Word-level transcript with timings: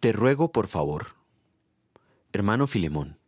Te 0.00 0.12
ruego 0.12 0.50
por 0.50 0.66
favor, 0.66 1.08
hermano 2.32 2.66
Filemón, 2.66 3.18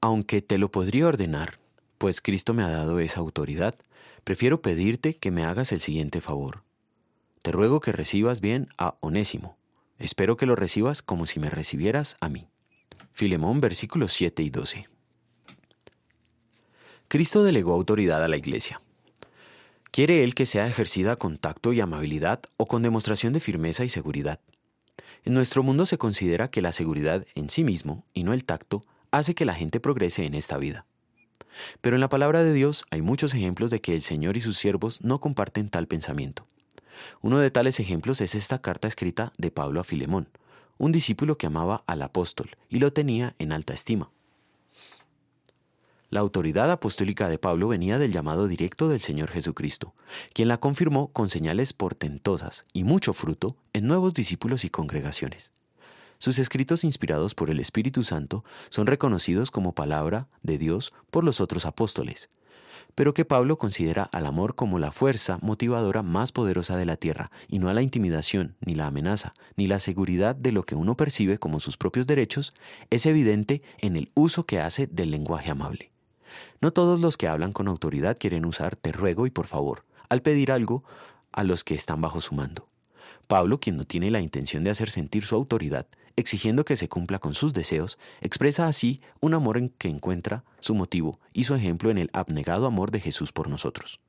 aunque 0.00 0.42
te 0.42 0.58
lo 0.58 0.68
podría 0.68 1.06
ordenar, 1.06 1.60
pues 1.98 2.20
Cristo 2.20 2.54
me 2.54 2.64
ha 2.64 2.68
dado 2.68 2.98
esa 2.98 3.20
autoridad, 3.20 3.76
prefiero 4.24 4.60
pedirte 4.60 5.14
que 5.14 5.30
me 5.30 5.44
hagas 5.44 5.70
el 5.70 5.80
siguiente 5.80 6.20
favor. 6.20 6.64
Te 7.40 7.52
ruego 7.52 7.78
que 7.78 7.92
recibas 7.92 8.40
bien 8.40 8.68
a 8.78 8.96
Onésimo. 8.98 9.58
Espero 10.00 10.36
que 10.36 10.46
lo 10.46 10.56
recibas 10.56 11.02
como 11.02 11.24
si 11.24 11.38
me 11.38 11.50
recibieras 11.50 12.16
a 12.20 12.28
mí. 12.28 12.48
Filemón 13.12 13.60
versículos 13.60 14.12
7 14.12 14.42
y 14.42 14.50
12. 14.50 14.88
Cristo 17.06 17.44
delegó 17.44 17.74
autoridad 17.74 18.24
a 18.24 18.28
la 18.28 18.36
Iglesia. 18.36 18.80
Quiere 19.92 20.24
Él 20.24 20.34
que 20.34 20.46
sea 20.46 20.66
ejercida 20.66 21.14
con 21.14 21.38
tacto 21.38 21.72
y 21.72 21.80
amabilidad 21.80 22.40
o 22.56 22.66
con 22.66 22.82
demostración 22.82 23.32
de 23.32 23.38
firmeza 23.38 23.84
y 23.84 23.88
seguridad. 23.88 24.40
En 25.26 25.34
nuestro 25.34 25.64
mundo 25.64 25.86
se 25.86 25.98
considera 25.98 26.52
que 26.52 26.62
la 26.62 26.70
seguridad 26.70 27.26
en 27.34 27.50
sí 27.50 27.64
mismo, 27.64 28.04
y 28.14 28.22
no 28.22 28.32
el 28.32 28.44
tacto, 28.44 28.84
hace 29.10 29.34
que 29.34 29.44
la 29.44 29.54
gente 29.54 29.80
progrese 29.80 30.24
en 30.24 30.34
esta 30.34 30.56
vida. 30.56 30.86
Pero 31.80 31.96
en 31.96 32.00
la 32.00 32.08
palabra 32.08 32.44
de 32.44 32.52
Dios 32.52 32.84
hay 32.92 33.02
muchos 33.02 33.34
ejemplos 33.34 33.72
de 33.72 33.80
que 33.80 33.94
el 33.94 34.02
Señor 34.02 34.36
y 34.36 34.40
sus 34.40 34.56
siervos 34.56 35.02
no 35.02 35.18
comparten 35.18 35.68
tal 35.68 35.88
pensamiento. 35.88 36.46
Uno 37.22 37.40
de 37.40 37.50
tales 37.50 37.80
ejemplos 37.80 38.20
es 38.20 38.36
esta 38.36 38.60
carta 38.60 38.86
escrita 38.86 39.32
de 39.36 39.50
Pablo 39.50 39.80
a 39.80 39.84
Filemón, 39.84 40.28
un 40.78 40.92
discípulo 40.92 41.36
que 41.36 41.48
amaba 41.48 41.82
al 41.88 42.02
apóstol 42.02 42.50
y 42.68 42.78
lo 42.78 42.92
tenía 42.92 43.34
en 43.40 43.50
alta 43.50 43.74
estima. 43.74 44.10
La 46.08 46.20
autoridad 46.20 46.70
apostólica 46.70 47.28
de 47.28 47.38
Pablo 47.38 47.66
venía 47.66 47.98
del 47.98 48.12
llamado 48.12 48.46
directo 48.46 48.88
del 48.88 49.00
Señor 49.00 49.28
Jesucristo, 49.28 49.94
quien 50.32 50.46
la 50.46 50.58
confirmó 50.58 51.08
con 51.08 51.28
señales 51.28 51.72
portentosas 51.72 52.64
y 52.72 52.84
mucho 52.84 53.12
fruto 53.12 53.56
en 53.72 53.88
nuevos 53.88 54.14
discípulos 54.14 54.64
y 54.64 54.70
congregaciones. 54.70 55.52
Sus 56.18 56.38
escritos 56.38 56.84
inspirados 56.84 57.34
por 57.34 57.50
el 57.50 57.58
Espíritu 57.58 58.04
Santo 58.04 58.44
son 58.68 58.86
reconocidos 58.86 59.50
como 59.50 59.74
palabra 59.74 60.28
de 60.42 60.58
Dios 60.58 60.92
por 61.10 61.24
los 61.24 61.40
otros 61.40 61.66
apóstoles, 61.66 62.30
pero 62.94 63.12
que 63.12 63.24
Pablo 63.24 63.58
considera 63.58 64.04
al 64.04 64.26
amor 64.26 64.54
como 64.54 64.78
la 64.78 64.92
fuerza 64.92 65.38
motivadora 65.42 66.04
más 66.04 66.30
poderosa 66.30 66.76
de 66.76 66.86
la 66.86 66.96
tierra, 66.96 67.32
y 67.48 67.58
no 67.58 67.68
a 67.68 67.74
la 67.74 67.82
intimidación, 67.82 68.56
ni 68.64 68.76
la 68.76 68.86
amenaza, 68.86 69.34
ni 69.56 69.66
la 69.66 69.80
seguridad 69.80 70.36
de 70.36 70.52
lo 70.52 70.62
que 70.62 70.76
uno 70.76 70.96
percibe 70.96 71.38
como 71.38 71.58
sus 71.58 71.76
propios 71.76 72.06
derechos, 72.06 72.54
es 72.90 73.06
evidente 73.06 73.62
en 73.78 73.96
el 73.96 74.10
uso 74.14 74.46
que 74.46 74.60
hace 74.60 74.86
del 74.86 75.10
lenguaje 75.10 75.50
amable. 75.50 75.95
No 76.60 76.72
todos 76.72 77.00
los 77.00 77.16
que 77.16 77.28
hablan 77.28 77.52
con 77.52 77.68
autoridad 77.68 78.16
quieren 78.18 78.44
usar 78.44 78.76
te 78.76 78.92
ruego 78.92 79.26
y 79.26 79.30
por 79.30 79.46
favor 79.46 79.82
al 80.08 80.22
pedir 80.22 80.52
algo 80.52 80.84
a 81.32 81.44
los 81.44 81.64
que 81.64 81.74
están 81.74 82.00
bajo 82.00 82.20
su 82.20 82.34
mando. 82.34 82.66
Pablo, 83.26 83.58
quien 83.60 83.76
no 83.76 83.84
tiene 83.84 84.10
la 84.10 84.20
intención 84.20 84.64
de 84.64 84.70
hacer 84.70 84.90
sentir 84.90 85.24
su 85.24 85.34
autoridad, 85.34 85.86
exigiendo 86.16 86.64
que 86.64 86.76
se 86.76 86.88
cumpla 86.88 87.18
con 87.18 87.34
sus 87.34 87.52
deseos, 87.52 87.98
expresa 88.20 88.66
así 88.66 89.00
un 89.20 89.34
amor 89.34 89.58
en 89.58 89.70
que 89.70 89.88
encuentra 89.88 90.44
su 90.60 90.74
motivo 90.74 91.18
y 91.32 91.44
su 91.44 91.54
ejemplo 91.54 91.90
en 91.90 91.98
el 91.98 92.10
abnegado 92.12 92.66
amor 92.66 92.90
de 92.90 93.00
Jesús 93.00 93.32
por 93.32 93.48
nosotros. 93.48 94.00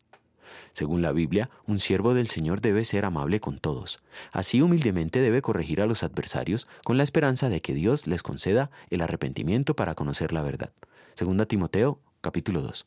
Según 0.71 1.01
la 1.01 1.11
Biblia, 1.11 1.49
un 1.65 1.79
siervo 1.79 2.13
del 2.13 2.27
Señor 2.27 2.61
debe 2.61 2.85
ser 2.85 3.03
amable 3.03 3.39
con 3.39 3.59
todos. 3.59 3.99
Así 4.31 4.61
humildemente 4.61 5.19
debe 5.19 5.41
corregir 5.41 5.81
a 5.81 5.85
los 5.85 6.03
adversarios 6.03 6.67
con 6.83 6.97
la 6.97 7.03
esperanza 7.03 7.49
de 7.49 7.61
que 7.61 7.73
Dios 7.73 8.07
les 8.07 8.23
conceda 8.23 8.69
el 8.89 9.01
arrepentimiento 9.01 9.75
para 9.75 9.95
conocer 9.95 10.31
la 10.31 10.43
verdad. 10.43 10.71
Segunda 11.15 11.45
Timoteo 11.45 11.99
capítulo 12.27 12.61
2. 12.61 12.85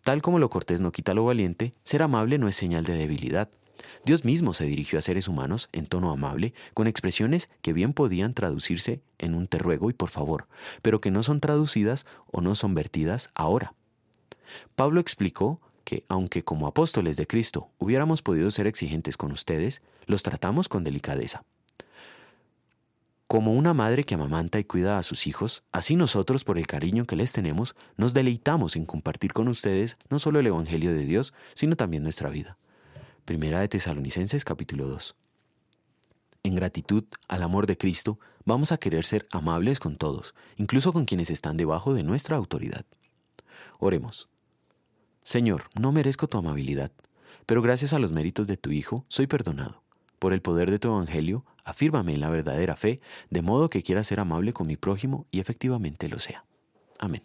Tal 0.00 0.22
como 0.22 0.38
lo 0.38 0.48
cortés 0.48 0.80
no 0.80 0.90
quita 0.90 1.12
lo 1.12 1.26
valiente, 1.26 1.74
ser 1.82 2.00
amable 2.00 2.38
no 2.38 2.48
es 2.48 2.56
señal 2.56 2.84
de 2.84 2.94
debilidad. 2.94 3.50
Dios 4.06 4.24
mismo 4.24 4.54
se 4.54 4.64
dirigió 4.64 4.98
a 4.98 5.02
seres 5.02 5.28
humanos 5.28 5.68
en 5.72 5.84
tono 5.84 6.10
amable, 6.10 6.54
con 6.72 6.86
expresiones 6.86 7.50
que 7.60 7.74
bien 7.74 7.92
podían 7.92 8.32
traducirse 8.32 9.02
en 9.18 9.34
un 9.34 9.48
te 9.48 9.58
ruego 9.58 9.90
y 9.90 9.92
por 9.92 10.08
favor, 10.08 10.48
pero 10.80 10.98
que 10.98 11.10
no 11.10 11.22
son 11.22 11.40
traducidas 11.40 12.06
o 12.32 12.40
no 12.40 12.54
son 12.54 12.72
vertidas 12.72 13.28
ahora. 13.34 13.74
Pablo 14.76 14.98
explicó 14.98 15.60
que, 15.84 16.06
aunque 16.08 16.42
como 16.42 16.66
apóstoles 16.66 17.18
de 17.18 17.26
Cristo 17.26 17.68
hubiéramos 17.76 18.22
podido 18.22 18.50
ser 18.50 18.66
exigentes 18.66 19.18
con 19.18 19.30
ustedes, 19.30 19.82
los 20.06 20.22
tratamos 20.22 20.70
con 20.70 20.84
delicadeza. 20.84 21.42
Como 23.34 23.52
una 23.52 23.74
madre 23.74 24.04
que 24.04 24.14
amamanta 24.14 24.60
y 24.60 24.64
cuida 24.64 24.96
a 24.96 25.02
sus 25.02 25.26
hijos, 25.26 25.64
así 25.72 25.96
nosotros, 25.96 26.44
por 26.44 26.56
el 26.56 26.68
cariño 26.68 27.04
que 27.04 27.16
les 27.16 27.32
tenemos, 27.32 27.74
nos 27.96 28.14
deleitamos 28.14 28.76
en 28.76 28.86
compartir 28.86 29.32
con 29.32 29.48
ustedes 29.48 29.98
no 30.08 30.20
solo 30.20 30.38
el 30.38 30.46
Evangelio 30.46 30.94
de 30.94 31.04
Dios, 31.04 31.34
sino 31.52 31.74
también 31.74 32.04
nuestra 32.04 32.30
vida. 32.30 32.58
Primera 33.24 33.58
de 33.58 33.66
Tesalonicenses 33.66 34.44
capítulo 34.44 34.86
2. 34.86 35.16
En 36.44 36.54
gratitud 36.54 37.02
al 37.26 37.42
amor 37.42 37.66
de 37.66 37.76
Cristo, 37.76 38.20
vamos 38.44 38.70
a 38.70 38.78
querer 38.78 39.04
ser 39.04 39.26
amables 39.32 39.80
con 39.80 39.96
todos, 39.96 40.36
incluso 40.56 40.92
con 40.92 41.04
quienes 41.04 41.28
están 41.28 41.56
debajo 41.56 41.92
de 41.92 42.04
nuestra 42.04 42.36
autoridad. 42.36 42.86
Oremos. 43.80 44.28
Señor, 45.24 45.64
no 45.76 45.90
merezco 45.90 46.28
tu 46.28 46.38
amabilidad, 46.38 46.92
pero 47.46 47.62
gracias 47.62 47.94
a 47.94 47.98
los 47.98 48.12
méritos 48.12 48.46
de 48.46 48.58
tu 48.58 48.70
Hijo 48.70 49.04
soy 49.08 49.26
perdonado. 49.26 49.83
Por 50.24 50.32
el 50.32 50.40
poder 50.40 50.70
de 50.70 50.78
tu 50.78 50.88
Evangelio, 50.88 51.44
afírmame 51.64 52.14
en 52.14 52.20
la 52.20 52.30
verdadera 52.30 52.76
fe, 52.76 53.02
de 53.28 53.42
modo 53.42 53.68
que 53.68 53.82
quiera 53.82 54.02
ser 54.02 54.20
amable 54.20 54.54
con 54.54 54.66
mi 54.66 54.78
prójimo 54.78 55.26
y 55.30 55.38
efectivamente 55.38 56.08
lo 56.08 56.18
sea. 56.18 56.46
Amén. 56.98 57.20